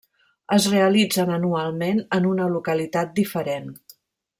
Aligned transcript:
Es 0.55 0.65
realitzen 0.75 1.29
anualment 1.35 2.03
en 2.19 2.29
una 2.33 2.51
localitat 2.57 3.17
diferent. 3.23 3.73